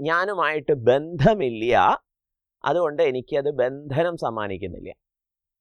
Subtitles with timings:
[0.00, 2.02] ഞാനുമായിട്ട് ബന്ധമില്ല.
[2.64, 4.94] അതുകൊണ്ട് എനിക്കത് ബന്ധനം സമ്മാനിക്കുന്നില്ല.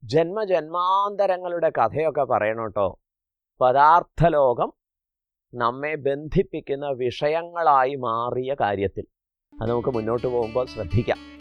[0.03, 2.99] ജന്മജന്മാന്തരങ്ങളുടെ കഥയൊക്കെ പറയണം കേട്ടോ.
[3.61, 4.73] പദാർത്ഥലോകം
[5.53, 9.05] നമ്മെ ബന്ധിപ്പിക്കുന്ന വിഷയങ്ങളായി മാറിയ കാര്യത്തിൽ.
[9.61, 11.32] അത് നമുക്ക് മുന്നോട്ട് പോകുമ്പോൾ ശ്രദ്ധിക്കാം.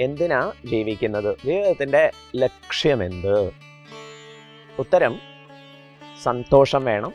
[0.00, 1.36] എന്തിനാ ജീവിക്കുന്നത്?
[1.44, 3.52] ജീവിതത്തിന്റെ ലക്ഷ്യമെന്ത്?
[4.78, 5.18] ഉത്തരം
[6.22, 7.12] സന്തോഷം വേണം.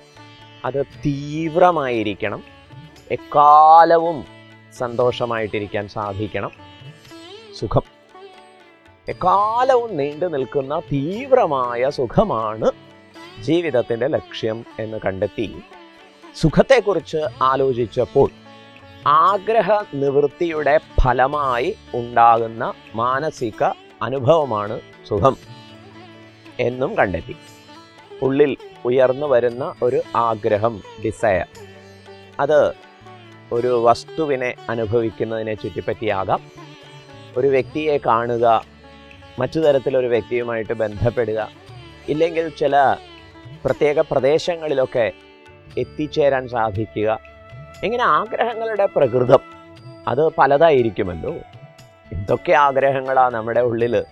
[0.66, 2.44] അത് തീവ്രമായിരിക്കണം.
[3.12, 4.26] എക്കാലവും
[4.77, 6.52] സന്തോഷമായിട്ടിരിക്കാൻ സാധിക്കണം.
[7.55, 7.81] സുഖം.
[9.09, 12.72] എക്കാലവും നീണ്ടു നിൽക്കുന്ന തീവ്രമായ സുഖമാണ്
[13.41, 15.55] ജീവിതത്തിന്റെ ലക്ഷ്യം എന്ന് കണ്ടെത്തി.
[16.36, 18.30] സുഖത്തെക്കുറിച്ച് ആലോചിച്ചപ്പോൾ
[19.08, 23.63] ആഗ്രഹ നിവൃത്തിയുടെ ഫലമായി ഉണ്ടാകുന്ന മാനസിക
[24.02, 25.38] അനുഭവമാണ് സുഖം
[26.59, 27.35] എന്നും കണ്ടെത്തി.
[28.22, 31.47] ഉള്ളിൽ ഉയർന്നു വരുന്ന ഒരു ആഗ്രഹം ഡിസയർ
[32.39, 32.73] അത്
[33.52, 36.42] ഒരു വസ്തുവിനെ അനുഭവിക്കുന്നതിനെ ചുറ്റിപ്പറ്റിയാകാം.
[37.38, 38.64] ഒരു വ്യക്തിയെ കാണുക
[39.39, 41.50] മറ്റു തരത്തിലൊരു വ്യക്തിയുമായിട്ട് ബന്ധപ്പെടുക
[42.09, 42.95] ഇല്ലെങ്കിൽ ചില
[43.66, 45.11] പ്രത്യേക പ്രദേശങ്ങളിലൊക്കെ
[45.77, 47.28] എത്തിച്ചേരാൻ സാധിക്കുക
[47.83, 49.39] ഇങ്ങനെ ആഗ്രഹങ്ങളുടെ പ്രകൃതം
[50.08, 51.33] അത് പലതായിരിക്കുമല്ലോ.
[52.13, 54.05] എന്തൊക്കെ ആഗ്രഹങ്ങളാണ് നമ്മുടെ ഉള്ളിൽ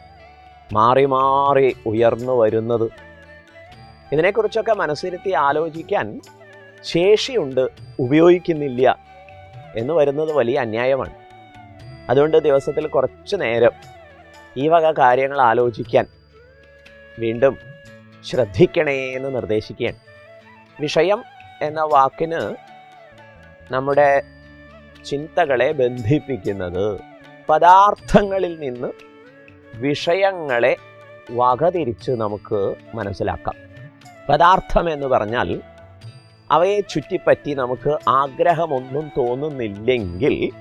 [0.73, 2.91] മാറി മാറി ഉയർന്നു വരുന്നത്?
[4.13, 6.21] ഇതിനെക്കുറിച്ചൊക്കെ മനസ്സിരുത്തി ആലോചിക്കാൻ
[6.83, 8.97] ശേഷിയുണ്ട് ഉപയോഗിക്കുന്നില്ല
[9.75, 11.13] എന്ന് വരുന്നത് വലിയ അന്യായമാണ്.
[12.09, 13.71] അതുകൊണ്ട് ദിവസത്തിൽ കുറച്ച് നേരം
[14.57, 16.05] ഈ വക കാര്യങ്ങൾ ആലോചിക്കാൻ
[17.19, 17.57] വീണ്ടും
[18.25, 19.97] ശ്രദ്ധിക്കണേ എന്ന് നിർദ്ദേശിക്കുകയാണ്.
[20.81, 21.23] വിഷയം
[21.61, 22.55] എന്ന വാക്കിന്
[23.71, 24.23] നമ്മുടെ
[25.05, 27.01] ചിന്തകളെ ബന്ധിപ്പിക്കുന്നത്
[27.49, 28.87] പദാർത്ഥങ്ങളിൽ നിന്ന്
[29.75, 30.75] വിഷയങ്ങളെ
[31.31, 33.55] വകതിരിച്ച് നമുക്ക് മനസ്സിലാക്കാം.
[34.29, 35.61] പദാർത്ഥം എന്ന് പറഞ്ഞാൽ
[36.51, 40.51] അവയെ ചുറ്റിപ്പറ്റി നമുക്ക് ആഗ്രഹമൊന്നും തോന്നുന്നില്ലെങ്കിൽ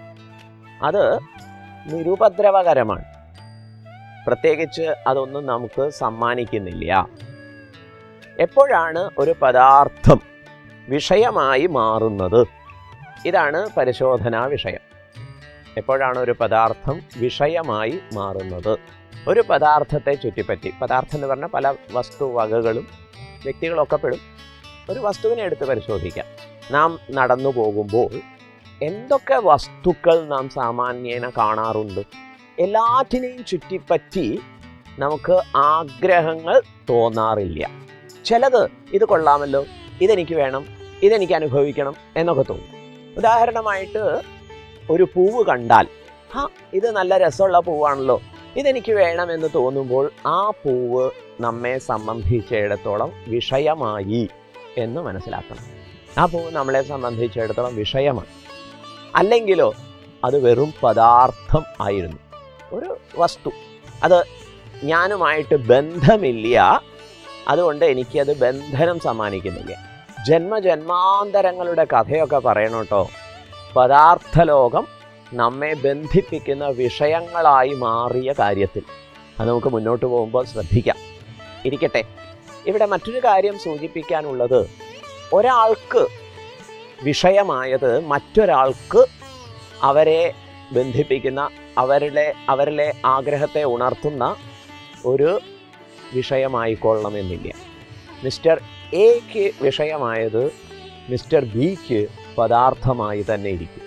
[0.82, 1.18] അത്
[1.86, 3.04] നിരുപദ്രവകരമാണ്.
[4.26, 7.08] പ്രത്യേകിച്ച് അതൊന്നും നമുക്ക് സമ്മാനിക്കുന്നില്ല.
[8.38, 10.20] എപ്പോഴാണ് ഒരു പദാർത്ഥം
[10.88, 12.65] വിഷയമായി മാറുന്നത്?
[13.26, 14.82] ഇതാണ് പരിശോധനാ വിഷയം.
[15.76, 18.78] എപ്പോഴാണ് ഒരു പദാർത്ഥം വിഷയമായി മാറുന്നത്?
[19.28, 22.88] ഒരു പദാർത്ഥത്തെ ചുറ്റിപ്പറ്റി പദാർത്ഥം എന്ന് പറഞ്ഞാൽ പല വസ്തുവകകളും
[23.42, 24.18] വ്യക്തികളൊക്കെ പെടും.
[24.90, 26.26] ഒരു വസ്തുവിനെ എടുത്ത് പരിശോധിക്കാം.
[26.70, 28.12] നാം നടന്നു പോകുമ്പോൾ
[28.82, 32.00] എന്തൊക്കെ വസ്തുക്കൾ നാം സാമാന്യേന കാണാറുണ്ട്?
[32.58, 34.40] എല്ലാറ്റിനെയും ചുറ്റിപ്പറ്റി
[34.98, 37.70] നമുക്ക് ആഗ്രഹങ്ങൾ തോന്നാറില്ല.
[38.24, 39.64] ചിലത് ഇത് കൊള്ളാമല്ലോ
[40.00, 40.66] ഇതെനിക്ക് വേണം
[41.02, 42.75] ഇതെനിക്ക് അനുഭവിക്കണം എന്നൊക്കെ തോന്നും.
[43.16, 44.22] ഉദാഹരണമായിട്ട്
[44.90, 45.86] ഒരു പൂവ് കണ്ടാൽ
[46.34, 48.22] ആ ഇത് നല്ല രസമുള്ള പൂവാണല്ലോ
[48.56, 51.10] ഇതെനിക്ക് വേണമെന്ന് തോന്നുമ്പോൾ ആ പൂവ്
[51.40, 54.28] നമ്മെ സംബന്ധിച്ചിടത്തോളം വിഷയമായി
[54.76, 55.64] എന്ന് മനസ്സിലാക്കണം.
[56.18, 58.26] ആ പൂവ് നമ്മളെ സംബന്ധിച്ചിടത്തോളം വിഷയമാണ്
[59.14, 59.74] അല്ലെങ്കിലോ
[60.24, 62.18] അത് വെറും പദാർത്ഥം ആയിരുന്നു.
[62.72, 63.50] ഒരു വസ്തു.
[64.02, 64.24] അത്
[64.84, 66.82] ഞാനുമായിട്ട് ബന്ധമില്ല.
[67.48, 69.95] അതുകൊണ്ട് എനിക്കത് ബന്ധനം സമ്മാനിക്കുന്നില്ല.
[70.26, 73.08] ജന്മജന്മാന്തരങ്ങളുടെ കഥയൊക്കെ പറയണം കേട്ടോ.
[73.76, 74.86] പദാർത്ഥലോകം
[75.32, 78.82] നമ്മെ ബന്ധിപ്പിക്കുന്ന വിഷയങ്ങളായി മാറിയ കാര്യത്തിൽ.
[79.40, 80.96] അത് നമുക്ക് മുന്നോട്ട് പോകുമ്പോൾ ശ്രദ്ധിക്കാം.
[81.64, 82.04] ഇരിക്കട്ടെ.
[82.66, 84.70] ഇവിടെ മറ്റൊരു കാര്യം സൂചിപ്പിക്കാനുള്ളത്
[85.32, 86.06] ഒരാൾക്ക്
[87.02, 89.06] വിഷയമായത് മറ്റൊരാൾക്ക്
[89.82, 90.32] അവരെ
[90.72, 91.48] ബന്ധിപ്പിക്കുന്ന
[91.78, 94.36] അവരുടെ അവരിലെ ആഗ്രഹത്തെ ഉണർത്തുന്ന
[95.06, 95.40] ഒരു
[96.14, 97.52] വിഷയമായിക്കൊള്ളണമെന്നില്ല.
[98.24, 98.60] മിസ്റ്റർ
[98.94, 100.52] എക്ക് വിഷയമായത്
[101.08, 102.06] മിസ്റ്റർ ബിക്ക്
[102.38, 103.82] പദാർത്ഥമായി തന്നെ ഇരിക്കും.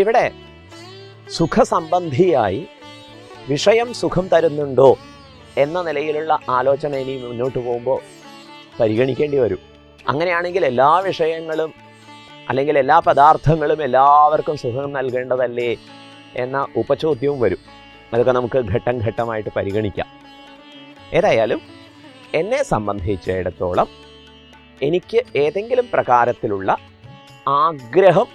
[0.00, 0.32] ഇവിടെ
[1.30, 2.66] സുഖസംബന്ധിയായി
[3.48, 4.98] വിഷയം സുഖം തരുന്നുണ്ടോ
[5.58, 8.00] എന്ന നിലയിലുള്ള ആലോചന ഇനി മുന്നോട്ട് പോകുമ്പോൾ
[8.80, 9.58] പരിഗണിക്കേണ്ടി വരും.
[10.08, 11.74] അങ്ങനെയാണെങ്കിൽ എല്ലാ വിഷയങ്ങളും
[12.48, 15.76] അല്ലെങ്കിൽ എല്ലാ പദാർത്ഥങ്ങളും എല്ലാവർക്കും സുഖം നൽകേണ്ടതല്ലേ
[16.36, 17.58] എന്ന ഉപചോദ്യവും വരും.
[18.12, 20.06] അതൊക്കെ നമുക്ക് ഘട്ടം ഘട്ടമായിട്ട് പരിഗണിക്കാം.
[21.14, 21.60] ഏതായാലും
[22.34, 24.03] എന്നെ സംബന്ധിച്ചിടത്തോളം
[24.84, 26.76] എനിക്ക് ഏതെങ്കിലും പ്രകാരത്തിലുള്ള
[27.48, 28.26] ആഗ്രഹം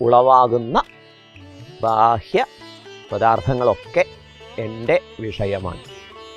[0.00, 0.82] ഉളവാകുന്ന
[1.82, 2.44] ബാഹ്യ
[3.12, 4.04] പദാർത്ഥങ്ങളൊക്കെ
[4.58, 5.80] എന്റെ വിഷയമാണ്.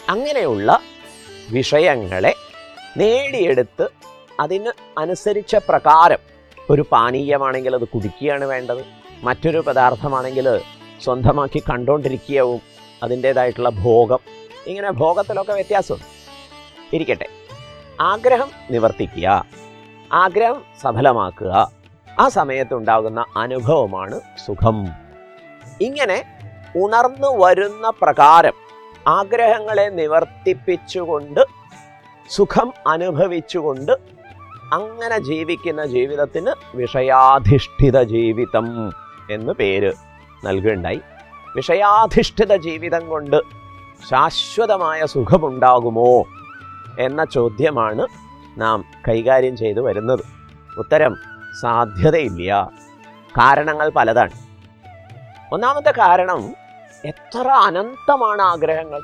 [0.09, 0.80] അങ്ങനെയുള്ള
[1.50, 2.36] വിഷയങ്ങളെ
[2.98, 3.89] നേടിയെടുത്ത്
[4.39, 6.18] അതിന് അനുസരിച്ച പ്രകാരം
[6.69, 8.86] ഒരു പാനീയമാണെങ്കിൽ അത് കുടിക്കുകയാണ് വേണ്ടത്.
[9.24, 10.62] മറ്റൊരു പദാർത്ഥമാണെങ്കിൽ
[11.04, 12.62] സ്വന്തമാക്കി കണ്ടുകൊണ്ടിരിക്കുകയും
[13.04, 14.19] അതിന്റേതായിട്ടുള്ള ഭോഗം.
[14.68, 16.06] ഇങ്ങനെ ഭോഗത്തിലൊക്കെ വ്യത്യാസമുണ്ട്.
[16.95, 17.30] ഇരിക്കട്ടെ.
[18.00, 19.46] ആഗ്രഹം നിവർത്തിക്കുക.
[20.14, 21.72] ആഗ്രഹം സഫലമാക്കുക.
[22.20, 24.88] ആ സമയത്തുണ്ടാകുന്ന അനുഭവമാണ് സുഖം.
[25.82, 26.26] ഇങ്ങനെ
[26.76, 28.54] ഉണർന്നു വരുന്ന പ്രകാരം
[29.08, 31.46] ആഗ്രഹങ്ങളെ നിവർത്തിപ്പിച്ചുകൊണ്ട്
[32.30, 33.92] സുഖം അനുഭവിച്ചുകൊണ്ട്
[34.74, 38.92] അങ്ങനെ ജീവിക്കുന്ന ജീവിതത്തിന് വിഷയാധിഷ്ഠിത ജീവിതം
[39.32, 39.94] എന്ന് പേര്
[40.46, 41.02] നൽകുകയുണ്ടായി.
[41.56, 43.42] വിഷയാധിഷ്ഠിത ജീവിതം കൊണ്ട്
[44.10, 46.26] ശാശ്വതമായ സുഖമുണ്ടാകുമോ?
[47.00, 48.08] എന്ന ചോദ്യമാണ്
[48.58, 50.20] നാം കൈകാര്യം ചെയ്തു വരുന്നത്.
[50.78, 51.16] ഉത്തരം
[51.62, 52.72] സാധ്യതയില്ല.
[53.38, 54.32] കാരണങ്ങൾ പലതാണ്.
[55.54, 56.54] ഒന്നാമത്തെ കാരണം
[57.06, 59.02] എത്ര അനന്തമാണ് ആഗ്രഹങ്ങൾ.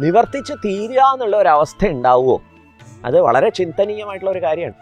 [0.00, 2.42] നിവർത്തിച്ച് തീരുക എന്നുള്ള ഒരവസ്ഥ ഉണ്ടാവുമോ?
[3.04, 4.74] അത് വളരെ ചിന്തനീയമായിട്ടുള്ള ഒരു കാര്യമാണ്.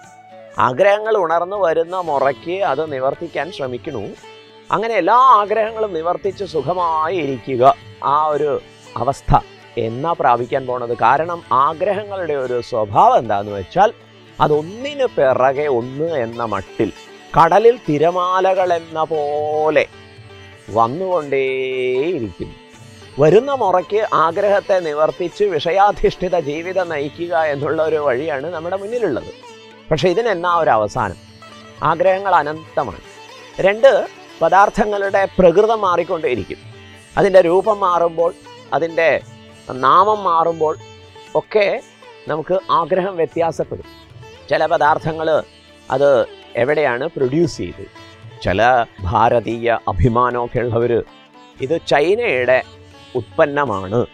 [0.58, 4.08] ആഗ്രഹങ്ങൾ ഉണർന്നു വരുന്ന മുറയ്ക്ക് അത് നിവർത്തിക്കാൻ ശ്രമിക്കണു
[4.72, 7.74] അങ്ങനെ എല്ലാ ആഗ്രഹങ്ങളും നിവർത്തിച്ച് സുഖമായി ഇരിക്കുക
[8.04, 8.60] ആ ഒരു
[8.96, 9.57] അവസ്ഥ.
[9.78, 10.98] എന്നാ പ്രാപിക്കാൻ പോണത്?
[10.98, 13.92] കാരണം ആഗ്രഹങ്ങളുടെ ഒരു സ്വഭാവം എന്താന്ന് വെച്ചാൽ
[14.40, 16.92] അതൊന്നിന് പിറകെ ഒന്ന് എന്ന മട്ടിൽ
[17.40, 19.86] കടലിൽ തിരമാലകൾ എന്ന പോലെ
[20.70, 22.54] വന്നുകൊണ്ടേയിരിക്കുന്നു
[23.18, 29.32] വരുന്ന മുറയ്ക്ക് ആഗ്രഹത്തെ നിവർത്തിച്ച് വിഷയാധിഷ്ഠിത ജീവിതം നയിക്കുക എന്നുള്ള ഒരു വഴിയാണ് നമ്മുടെ മുന്നിലുള്ളത്.
[29.90, 31.16] പക്ഷെ ഇതിനെന്നാ ഒരു അവസാനം?
[31.82, 33.00] ആഗ്രഹങ്ങൾ അനന്തമാണ്.
[33.60, 34.06] രണ്ട്
[34.42, 36.58] പദാർത്ഥങ്ങളുടെ പ്രകൃതം മാറിക്കൊണ്ടേയിരിക്കും.
[37.16, 38.34] അതിന്റെ രൂപം മാറുമ്പോൾ
[38.72, 39.20] അതിന്റെ
[39.72, 40.76] നാമം മാറുമ്പോൾ
[41.34, 41.82] ഒക്കെ
[42.28, 43.84] നമുക്ക് ആഗ്രഹം വ്യത്യാസപ്പെടും.
[44.50, 45.42] ചില പദാർത്ഥങ്ങൾ
[45.90, 46.26] അത്
[46.56, 47.86] എവിടെയാണ് പ്രൊഡ്യൂസ് ചെയ്ത്?
[48.42, 51.04] ചില ഭാരതീയ അഭിമാനമൊക്കെ ഉള്ളവർ
[51.60, 52.62] ഇത് ചൈനയുടെ
[53.14, 54.06] ഉത്പന്നമാണ്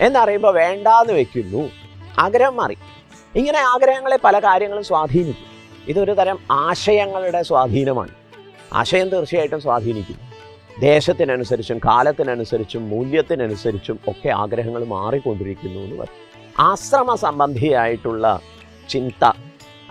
[0.00, 1.70] എന്നറിയുമ്പോൾ വേണ്ടാന്ന് വെക്കുന്നു.
[2.18, 2.76] ആഗ്രഹം മാറി.
[3.34, 5.46] ഇങ്ങനെ ആഗ്രഹങ്ങളെ പല കാര്യങ്ങളും സ്വാധീനിക്കും.
[5.88, 8.10] ഇതൊരു തരം ആശയങ്ങളുടെ സ്വാധീനമാണ്.
[8.72, 10.27] ആശയം തീർച്ചയായിട്ടും സ്വാധീനിക്കും.
[10.80, 16.24] ദേശത്തിനനുസരിച്ചും കാലത്തിനനുസരിച്ചും മൂല്യത്തിനനുസരിച്ചും ഒക്കെ ആഗ്രഹങ്ങൾ മാറിക്കൊണ്ടിരിക്കുന്നു എന്ന് പറയും.
[16.58, 18.40] ആശ്രമ സംബന്ധിയായിട്ടുള്ള
[18.88, 19.32] ചിന്ത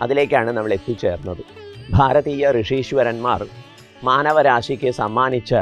[0.00, 1.42] അതിലേക്കാണ് നമ്മൾ എത്തിച്ചേർന്നത്.
[1.90, 3.46] ഭാരതീയ ഋഷീശ്വരന്മാർ
[4.04, 5.54] മാനവരാശിക്ക് സമ്മാനിച്ച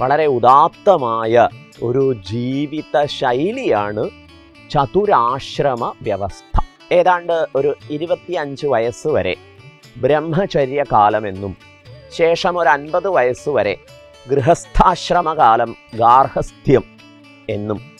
[0.00, 1.48] വളരെ ഉദാത്തമായ
[1.82, 4.10] ഒരു ജീവിത ശൈലിയാണ്
[4.70, 6.60] ചതുരാശ്രമ വ്യവസ്ഥ.
[6.92, 9.34] ഏതാണ്ട് ഒരു ഇരുപത്തിയഞ്ച് വയസ്സ് വരെ
[9.96, 11.56] ബ്രഹ്മചര്യകാലമെന്നും
[12.12, 13.76] ശേഷം ഒരു അൻപത് വയസ്സ് വരെ
[14.28, 16.84] ഗൃഹസ്ഥാശ്രമകാലം ഗാർഹസ്ഥ്യം
[17.50, 17.96] എന്നും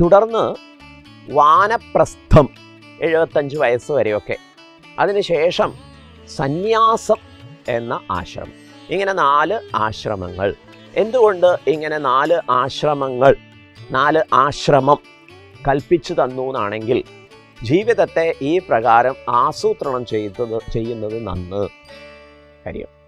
[0.00, 0.54] തുടർന്ന്
[1.32, 2.48] വാനപ്രസ്ഥം
[3.00, 4.36] എഴുപത്തഞ്ച് വയസ്സ് വരെയൊക്കെ.
[4.98, 5.74] അതിനുശേഷം
[6.28, 7.16] സന്യാസം
[7.68, 8.52] എന്ന ആശ്രമം.
[8.90, 10.54] ഇങ്ങനെ നാല് ആശ്രമങ്ങൾ.
[10.96, 13.36] എന്തുകൊണ്ട് ഇങ്ങനെ നാല് ആശ്രമങ്ങൾ
[13.90, 14.98] നാല് ആശ്രമം
[15.68, 17.04] കൽപ്പിച്ചു തന്നു എന്നാണെങ്കിൽ
[17.62, 21.68] ജീവിതത്തെ ഈ പ്രകാരം ആസൂത്രണം ചെയ്തത് ചെയ്യുന്നത് നന്ന്.
[22.66, 22.99] കാര്യം